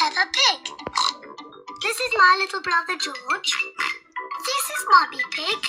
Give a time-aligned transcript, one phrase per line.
[0.00, 0.60] Peppa Pig.
[1.82, 3.52] This is my little brother George.
[4.44, 5.60] This is Mummy Pig.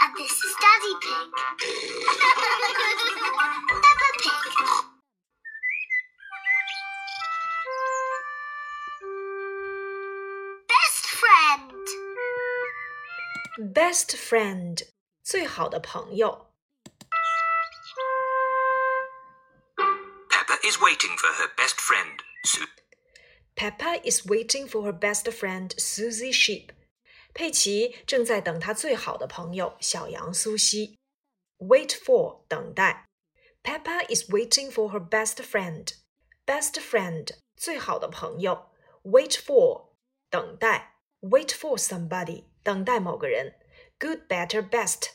[0.00, 1.28] And this is Daddy Pig.
[3.82, 4.52] Peppa Pig.
[10.68, 11.72] Best friend.
[13.58, 14.82] Best friend，
[15.22, 16.50] 最好的朋友。
[20.30, 22.66] Peppa is waiting for her best friend, Sue.
[23.58, 26.70] Peppa is waiting for her best friend Susie Sheep.
[27.32, 30.98] 佩奇正在等她最好的朋友小羊苏西。
[31.58, 33.06] Wait for 等待。
[33.62, 35.94] Peppa is waiting for her best friend.
[36.44, 38.70] Best friend 最好的朋友。
[39.04, 39.92] Wait for
[40.28, 40.98] 等待。
[41.20, 43.54] Wait for somebody 等待某个人。
[43.98, 45.10] Good, better, best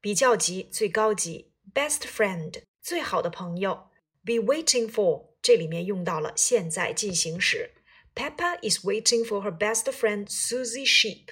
[0.00, 1.52] 比较级最高级。
[1.72, 3.90] Best friend 最好的朋友。
[4.24, 7.70] Be waiting for 这里面用到了现在进行时。
[8.14, 11.30] Peppa is waiting for her best friend Susie Sheep.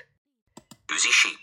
[0.89, 1.37] Susie Sheep.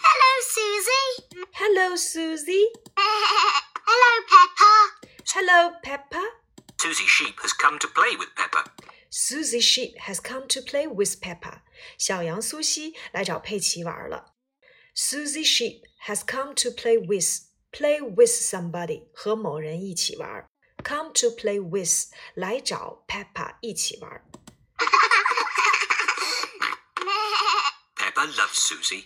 [0.00, 1.26] Hello, Susie.
[1.52, 2.68] Hello, Susie.
[3.84, 5.08] Hello, Peppa.
[5.34, 6.22] Hello, Peppa.
[6.80, 8.70] Susie Sheep has come to play with Peppa.
[9.10, 11.62] Susie Sheep has come to play with Peppa.
[11.98, 14.29] 小羊苏西来找佩奇玩了。
[14.94, 17.26] Susie Sheep has come to play with
[17.70, 20.46] play with somebody 和某人一起玩。
[20.84, 24.22] Come to play with 来找 Peppa 一起玩。
[27.96, 29.04] Peppa loves Susie.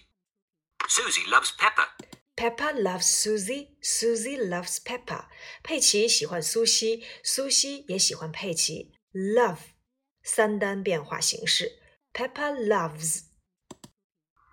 [0.87, 1.89] Susie loves Peppa.
[2.37, 3.77] Peppa loves Susie.
[3.83, 5.27] Susie loves Peppa.
[5.63, 8.93] 佩奇喜欢苏西，苏西也喜欢佩奇。
[9.13, 9.59] Love
[10.23, 11.81] 三单变化形式。
[12.13, 13.23] Peppa loves.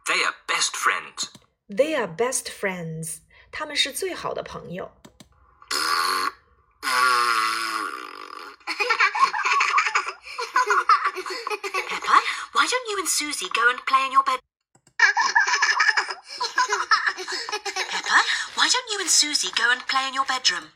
[0.08, 1.30] They are best friends.
[1.70, 3.20] They are best friends.
[3.52, 4.92] 他们是最好的朋友。
[11.90, 12.19] Peppa,
[12.53, 14.40] why don't you and Susie go and play in your bed?
[17.90, 18.19] Peppa,
[18.56, 20.72] why don't you and Susie go and play in your bedroom?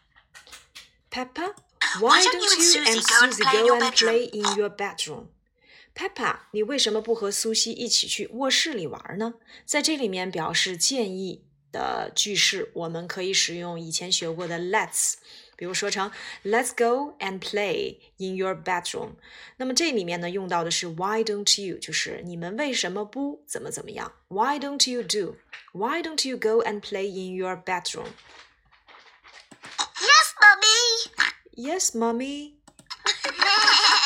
[1.09, 1.53] Peppa,
[1.99, 3.75] why, don't don't you and you Susie and go and Susie play in go your
[3.75, 4.11] and bedroom?
[4.11, 5.29] play in your bedroom?
[5.95, 9.35] Peppa，你为什么不和苏西一起去卧室里玩呢？
[9.65, 15.15] 在这里面表示建议的句式，我们可以使用以前学过的 let's，
[15.55, 16.11] 比如说成
[16.43, 19.11] Let's go and play in your bedroom。
[19.57, 24.11] 那么这里面呢，用到的是 Why don't you，就是你们为什么不怎么怎么样？
[24.27, 28.07] Why don't you do？Why don't you go and play in your bedroom？
[30.01, 31.11] yes, Mummy.
[31.55, 32.53] Yes, mommy.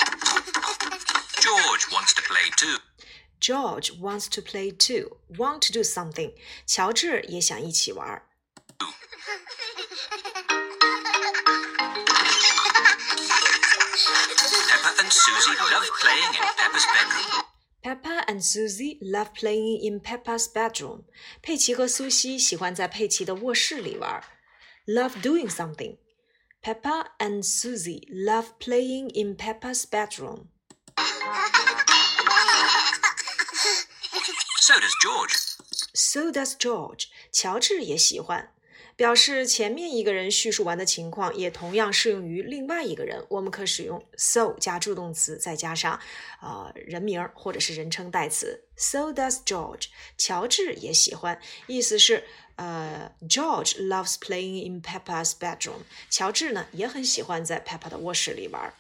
[3.49, 5.17] George wants to play too.
[5.37, 6.33] Want to do something.
[6.65, 8.23] 乔治也想一起玩。
[14.75, 17.43] Peppa and Susie love playing in Peppa's bedroom.
[17.83, 21.03] Peppa and Susie love playing in Peppa's bedroom.
[21.41, 24.23] 佩奇和苏西喜欢在佩奇的卧室里玩。
[24.87, 25.97] Love doing something.
[26.63, 30.49] Peppa and Susie love playing in Peppa's bedroom.
[34.70, 35.34] So does George.
[35.94, 37.06] So does George.
[37.32, 38.52] 乔治也喜欢。
[38.94, 43.26] 表示前面一个人叙述完的情况，也同样适用于另外一个人。
[43.30, 45.98] 我们可使用 so 加助动词，再加上
[46.40, 48.62] 呃人名或者是人称代词。
[48.76, 49.86] So does George.
[50.16, 52.22] 乔治也喜欢，意思是
[52.54, 55.80] 呃 George loves playing in Peppa's bedroom.
[56.08, 58.72] 乔治呢也很喜欢在 Peppa 的卧室里玩。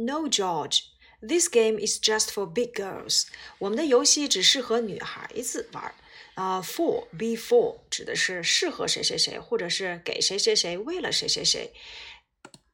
[0.00, 0.82] No, George.
[1.20, 3.24] This game is just for big girls.
[3.58, 5.94] 我们的游戏只适合女孩子玩。
[6.34, 11.72] 啊、f o r be for 指的是适合谁谁谁，或者是给谁谁谁，为了谁谁谁。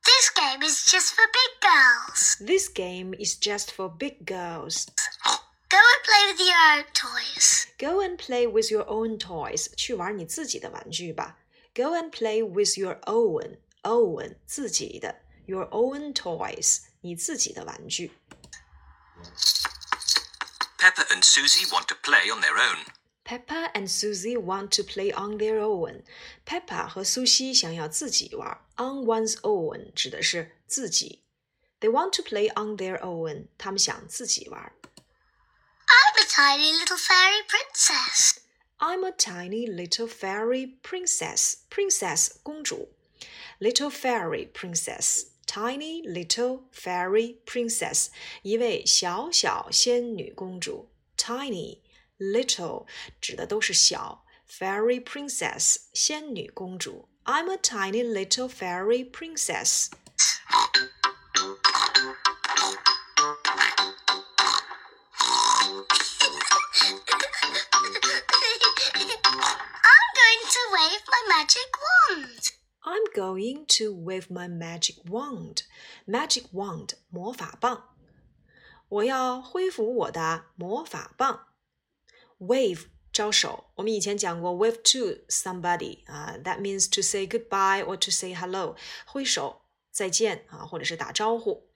[0.03, 2.45] This game is just for big girls.
[2.45, 4.87] This game is just for big girls.
[5.69, 7.67] Go and play with your own toys.
[7.79, 9.69] Go and play with your own toys.
[9.77, 11.39] 去玩你自己的玩具吧。
[11.75, 18.13] Go and play with your own own 自己的 your own toys 你自己的玩具。
[20.79, 22.87] Peppa and Susie want to play on their own.
[23.25, 26.03] Peppa and Susie want to play on their own.
[26.45, 28.61] Peppa 和苏西想要自己玩。
[28.77, 31.23] On one's own 指的是自己。
[31.81, 33.47] They want to play on their own.
[33.57, 34.73] 他们想自己玩。
[35.87, 38.39] I'm a tiny little fairy princess.
[38.79, 41.55] I'm a tiny little fairy princess.
[41.71, 42.89] Princess 公主。
[43.61, 45.27] Little fairy princess.
[45.47, 48.09] Tiny little fairy princess.
[48.43, 50.89] 一位小小仙女公主。
[51.17, 51.81] Tiny
[52.19, 52.87] little
[53.21, 57.09] 指的都是小，fairy princess 仙女公主。
[57.25, 59.89] I'm a tiny little fairy princess.
[73.17, 75.63] going to wave my magic wand.
[76.07, 77.89] Magic wand 魔法棒。
[78.89, 81.49] 我要挥舞我的魔法棒。
[82.39, 88.77] Wave 招手，我们以前讲过，wave to somebody 啊，that means to say goodbye or to say hello，
[89.07, 91.69] 挥手再见啊，或者是打招呼。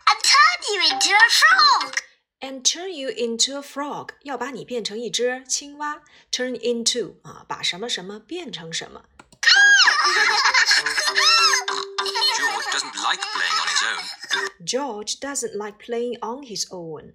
[0.00, 1.94] And turn you into a frog.
[2.40, 6.02] And turn you into a frog，要把你变成一只青蛙。
[6.30, 9.04] Turn into 啊，把什么什么变成什么。
[14.64, 17.14] George doesn't like playing on his own。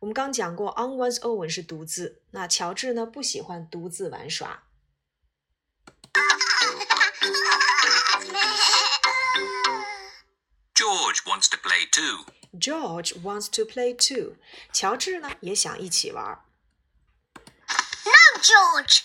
[0.00, 4.64] 我们刚讲过，on one's own 是独自，那乔治呢不喜欢独自玩耍。
[10.74, 12.24] George wants to play too.
[12.58, 14.36] George wants to play too。
[14.72, 16.42] 乔治呢也想一起玩。
[18.04, 19.02] No, George.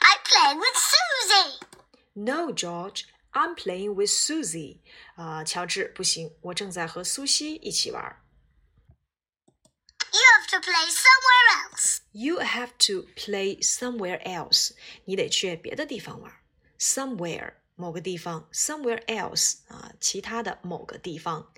[0.00, 1.60] I'm playing with Susie.
[2.14, 4.80] No, George, I'm playing with Susie。
[5.16, 8.20] 啊、乔治不行，我正在和苏西一起玩。
[10.12, 11.98] You have to play somewhere else.
[12.12, 14.70] You have to play somewhere else。
[15.04, 16.32] 你得去别的地方玩。
[16.78, 21.52] Somewhere 某个地方，somewhere else 啊，其他的某个地方。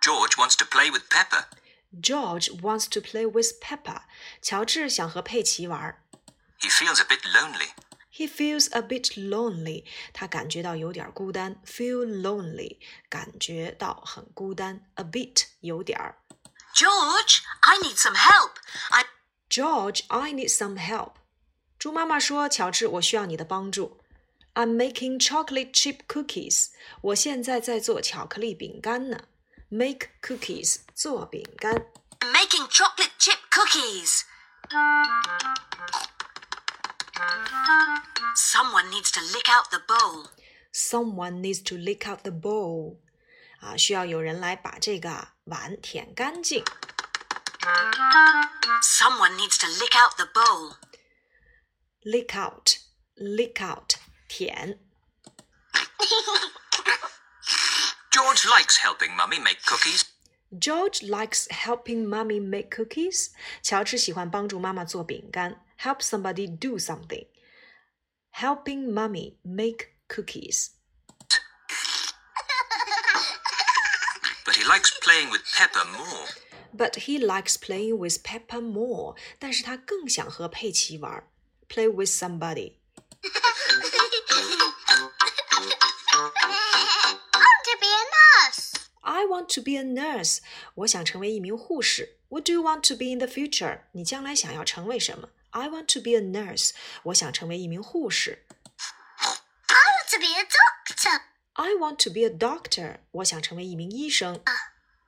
[0.00, 1.46] George wants to play with Pepper.
[2.00, 4.02] George wants to play with Peppa。
[4.40, 6.00] 乔治想和佩奇玩。
[6.60, 7.70] He feels a bit lonely.
[8.14, 9.84] He feels a bit lonely。
[10.12, 11.60] 他感觉到有点孤单。
[11.64, 14.84] Feel lonely，感觉到很孤单。
[14.94, 16.18] A bit 有点儿。
[16.74, 18.52] George, I need some help.
[18.90, 19.04] I
[19.48, 21.14] George, I need some help.
[21.78, 24.00] 猪妈妈说：“乔治，我需要你的帮助。”
[24.54, 26.70] I'm making chocolate chip cookies.
[27.00, 29.24] 我现在在做巧克力饼干呢。
[29.68, 31.86] Make cookies，做饼干。
[32.18, 34.24] am making chocolate chip cookies.
[38.36, 40.26] Someone needs to lick out the bowl.
[40.72, 42.98] Someone needs to lick out the bowl.
[43.60, 46.64] 啊，需要有人来把这个碗舔干净。
[48.82, 50.76] Someone needs to lick out the bowl.
[52.02, 52.78] Lick out,
[53.16, 53.96] lick out，
[54.28, 54.78] 舔。
[58.10, 60.04] George likes helping Mummy make cookies.
[60.58, 63.28] George likes helping mommy make cookies.
[63.62, 65.63] 乔治喜欢帮助妈妈做饼干。
[65.76, 67.24] Help somebody do something.
[68.32, 70.70] Helping mommy make cookies.
[74.44, 76.26] But he likes playing with Pepper more.
[76.72, 79.14] But he likes playing with Peppa more.
[79.38, 81.24] 但是他更想和佩奇玩。
[81.68, 82.74] Play with somebody.
[83.22, 83.24] I
[87.24, 88.74] want to be a nurse.
[89.02, 90.38] I want to be a nurse.
[90.74, 92.18] 我想成为一名护士。
[92.28, 93.80] What do you want to be in the future?
[93.92, 96.70] 你将来想要成为什么 ？I want to be a nurse.
[97.04, 98.46] 我想成为一名护士。
[99.66, 101.20] I want to be a doctor.
[101.54, 103.00] I want to be a doctor.
[103.10, 104.42] 我想成为一名医生。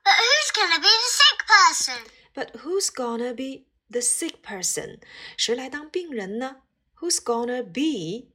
[0.05, 1.99] But who's going to be the sick person?
[2.35, 5.01] But who's gonna be the sick person?
[5.37, 6.63] 谁来当病人呢？
[6.97, 8.31] Who's gonna be?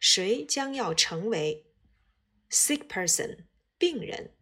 [0.00, 1.66] 谁将要成为
[2.50, 3.46] sick person
[3.78, 4.34] 病人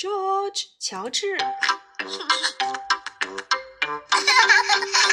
[0.00, 0.66] George!
[0.66, 1.36] ？George 乔治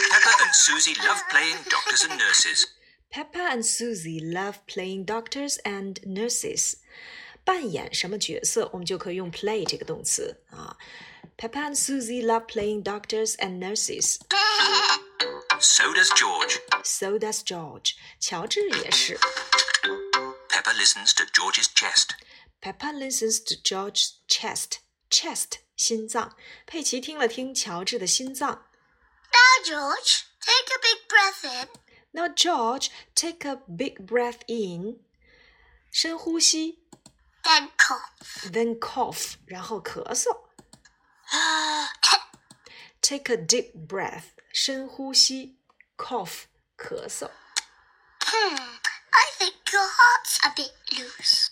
[0.10, 2.66] Pepper and Susie love playing doctors and nurses.
[3.10, 6.78] Peppa and Susie love playing doctors and nurses.
[7.46, 10.78] 扮演什么角色，我们就可以用 play 这个动词啊。
[11.38, 14.20] Peppa and Susie love playing doctors and nurses.
[15.60, 16.60] So does George.
[16.84, 17.96] So does George.
[18.20, 19.18] 乔治也是。
[20.50, 22.12] Pepper listens to George's chest.
[22.62, 24.80] Peppa listens to George's chest.
[25.10, 26.36] Chest 心脏。
[26.66, 28.66] 佩奇听了听乔治的心脏。
[29.32, 31.68] Now, George, take a big breath in.
[32.12, 35.00] Now George, take a big breath in.
[35.92, 36.80] 深呼吸
[37.44, 38.52] Then cough.
[38.52, 40.50] then cough，然后咳嗽。
[43.02, 45.58] Take a deep breath，深呼吸，
[45.98, 46.44] cough，
[46.78, 47.30] 咳嗽。
[48.22, 48.80] Hmm,
[49.12, 51.50] I think your heart's a bit loose.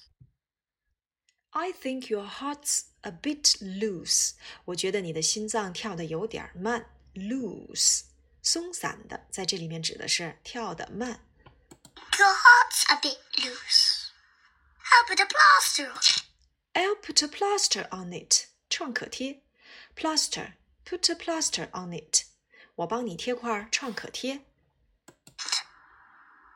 [1.55, 4.31] I think your heart's a bit loose。
[4.65, 8.03] 我觉得你的心脏跳得有点慢，loose，
[8.41, 11.25] 松散的，在这里面指的是跳得慢。
[12.17, 14.11] Your heart's a bit loose.
[14.77, 15.41] How about a blow?
[15.61, 16.23] plaster on it.
[16.75, 18.47] I'll put a plaster on it.
[18.69, 19.41] 创可贴，
[19.95, 20.53] plaster.
[20.85, 22.25] Put a plaster on it.
[22.75, 24.45] 我帮你贴块创可贴。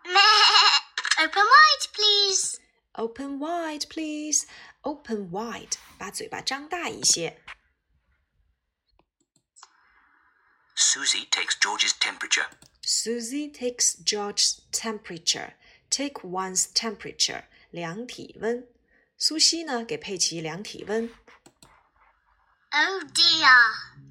[0.05, 0.81] Meh.
[1.17, 2.59] Open wide, please.
[2.99, 4.45] Open wide, please.
[4.81, 5.77] Open wide.
[5.97, 7.41] 把嘴巴张大一些。
[10.75, 12.47] Susie takes George's temperature.
[12.81, 15.53] Susie takes George's temperature.
[15.89, 17.43] Take one's temperature.
[17.71, 18.67] 量体温。
[19.17, 21.09] 苏西呢，给佩奇量体温。
[22.71, 23.55] Oh dear.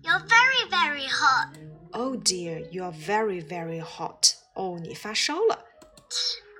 [0.02, 1.56] You're very, very hot.
[1.92, 4.34] Oh dear, you're very, very hot.
[4.54, 5.66] 哦，你发烧了。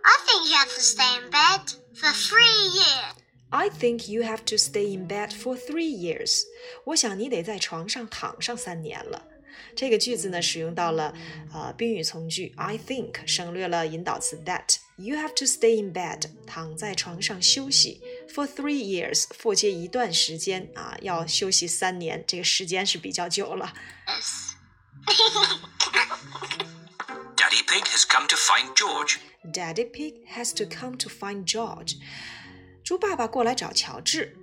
[0.03, 3.15] I think you have to stay in bed for three years.
[3.51, 6.43] I think you have to stay in bed for three years.
[6.87, 9.29] 我想你得在床上躺上三年了。
[9.77, 11.15] 这个句子呢，使用到了
[11.53, 18.01] 呃宾语从句 I think，省略了引导词 that。You have to stay in bed，躺在床上休息
[18.33, 23.73] for three years。for 接一段时间啊，要休息三年，这个时间是比较久了。
[24.07, 24.53] Yes.
[27.37, 29.19] Daddy Pig has come to find George.
[29.53, 31.97] Daddy Pig has to come to find George。
[32.83, 34.37] 猪爸爸过来找乔治。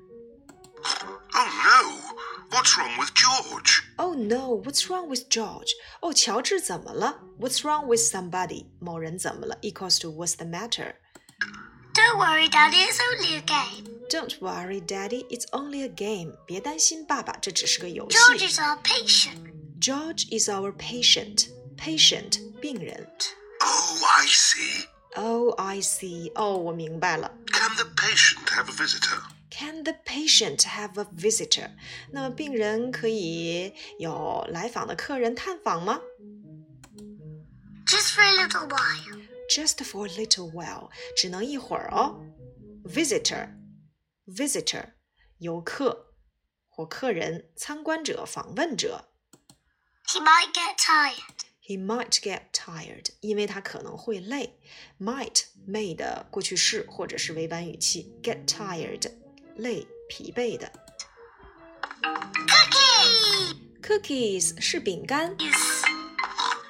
[1.33, 2.01] Oh no!
[2.51, 3.83] What's wrong with George?
[3.97, 5.71] Oh no, what's wrong with George?
[6.01, 7.19] 哦，乔治怎么了？
[7.39, 8.65] What's wrong with somebody?
[8.79, 9.57] 某人怎么了？
[9.61, 10.95] Equals to what's the matter?
[11.93, 12.77] Don't worry, Daddy.
[12.77, 13.85] It's only a game.
[14.09, 15.25] Don't worry, Daddy.
[15.29, 16.33] It's only a game.
[16.45, 18.17] 别担心，爸爸，这只是个游戏。
[18.17, 19.51] George is our patient.
[19.79, 21.47] George is our patient.
[21.77, 23.07] Patient，病人。
[24.15, 24.87] Oh, I see.
[25.15, 26.31] Oh, I see.
[26.35, 27.29] 哦，我明白了。
[27.47, 29.21] Can the patient have a visitor?
[29.49, 31.69] Can the patient have a visitor?
[32.11, 35.99] 那么病人可以有来访的客人探访吗
[37.85, 39.27] Just for a little while.
[39.49, 42.21] just for a little while，只能一会儿哦。
[42.85, 43.49] Visitor,
[44.25, 44.93] visitor，
[45.39, 46.13] 游客
[46.69, 49.09] 或客人、参观者、访问者。
[50.07, 51.43] He might get tired.
[51.65, 54.59] He might get tired，因为他可能会累。
[54.99, 59.11] Might may 的过去式或者是委婉语气，get tired，
[59.55, 60.71] 累、疲惫的。
[62.47, 63.55] Cookie!
[63.81, 65.37] Cookies 是饼干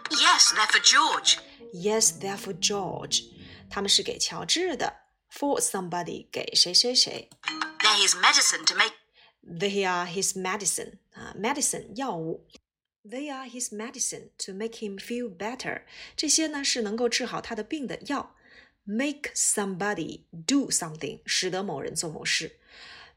[0.10, 1.38] Yes, they're for George.
[1.74, 3.24] ，Yes, they're for George，
[3.69, 4.98] 他们是给乔治的。
[5.31, 7.29] For somebody 给谁谁谁。
[7.79, 8.93] They're his medicine to make.
[9.43, 12.45] They are his medicine 啊，medicine 药物。
[13.05, 15.83] They are his medicine to make him feel better。
[16.15, 18.36] 这些呢是能够治好他的病的药。
[18.83, 22.60] Make somebody do something，使得某人做某事。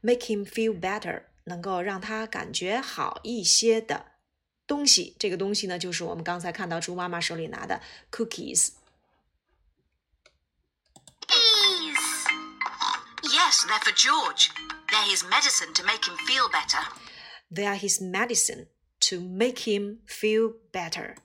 [0.01, 4.13] Make him feel better，能够让他感觉好一些的
[4.67, 5.15] 东西。
[5.19, 8.73] 这个东西呢，就是我们刚才看到猪妈妈手里拿的 cookies。
[11.27, 11.99] Cookies!
[13.23, 14.49] Yes, they're for George.
[14.89, 16.85] They're his medicine to make him feel better.
[17.51, 18.67] They are his medicine
[19.01, 21.15] to make him feel better。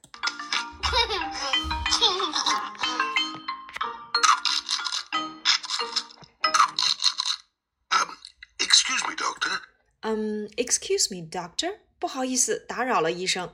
[7.93, 8.09] Um,
[8.59, 9.61] excuse me, doctor.
[10.03, 13.53] 嗯、e x c u s e me, doctor，不好意思，打扰了，医生。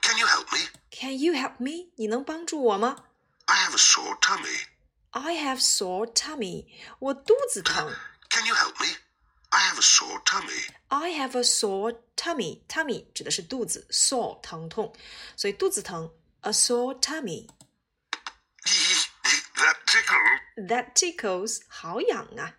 [0.00, 0.68] Can you help me?
[0.90, 1.90] Can you help me？
[1.96, 3.04] 你能帮助我吗
[3.46, 4.66] I have a sore tummy.
[5.10, 6.66] ？I have sore tummy，
[6.98, 7.94] 我肚子疼。
[8.30, 8.96] Can you help me?
[9.56, 10.68] I have a sore tummy.
[10.88, 14.94] I have a sore tummy。tummy 指的是肚子，sore 疼痛，
[15.36, 16.10] 所以肚子疼。
[16.40, 17.48] A sore tummy
[19.56, 20.40] that tickle.
[20.68, 22.56] that tickles，好痒啊。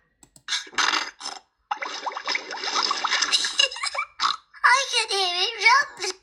[4.62, 6.14] I can hear it rumbling.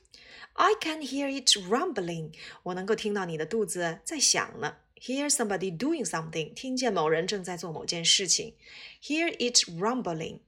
[0.53, 4.77] I can hear it rumbling，我能够听到你的肚子在响呢。
[4.96, 8.56] Hear somebody doing something，听见某人正在做某件事情。
[9.03, 10.39] Hear it rumbling。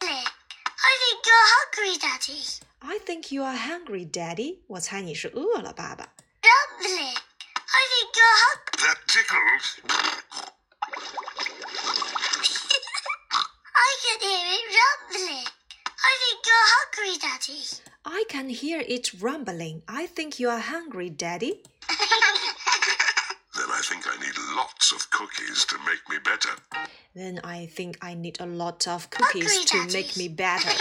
[0.00, 2.42] I think you're hungry, Daddy.
[2.82, 4.60] I think you are hungry, Daddy。
[4.68, 6.08] 我猜你是饿了，爸爸。
[6.42, 7.16] Rumbling.
[7.66, 8.78] I think you're hungry.
[8.84, 9.80] That tickles.
[13.76, 15.46] I can hear it rumbling.
[15.98, 17.62] I think you're hungry, Daddy.
[18.04, 19.82] I can hear it rumbling.
[19.86, 21.62] I think you are hungry, Daddy.
[24.78, 26.56] lots of cookies to make me better.
[27.14, 29.92] Then I think I need a lot of cookies Hungry, to Daddy.
[29.92, 30.74] make me better.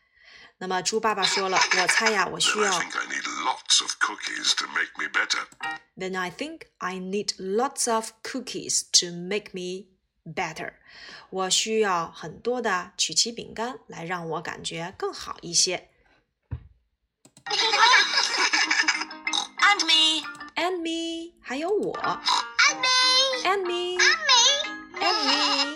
[0.59, 2.79] 那么猪爸爸说了，我猜呀，我需 Then I 要。
[2.79, 5.45] think I need lots of cookies to make me better.
[5.95, 9.85] Then I think I need lots of cookies to make me
[10.25, 10.73] better.
[11.29, 15.89] 我需要很多的曲奇饼干来让我感觉更好一些。
[19.59, 20.23] And me.
[20.55, 21.93] And me，还有我。
[21.95, 22.87] And me.
[23.34, 25.00] And me。And me.
[25.00, 25.71] And me。